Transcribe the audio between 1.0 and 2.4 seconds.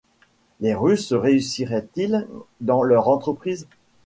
réussiraient-ils